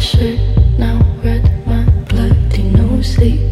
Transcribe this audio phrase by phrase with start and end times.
[0.00, 0.38] shirt,
[0.78, 3.49] now red, my bloody nose sleep.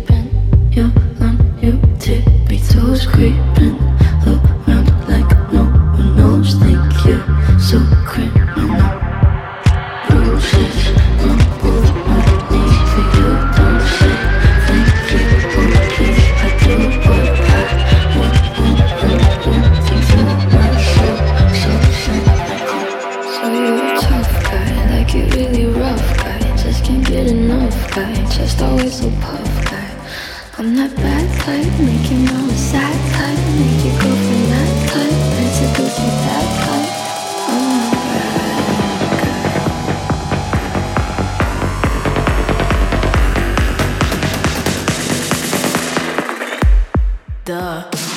[28.59, 29.91] Just always so puff guy.
[30.59, 35.51] I'm that bad type, make your mama sad type, make your girlfriend mad type, and
[35.55, 36.93] seduce you that type.
[37.49, 37.65] I'm
[47.45, 47.93] that.
[47.93, 48.08] Duh.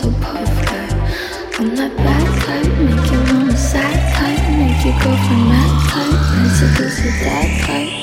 [0.00, 0.08] So.
[1.58, 6.50] I'm that bad type, make your mama sad type, make your girlfriend mad type, and
[6.50, 7.99] seduce your dad type.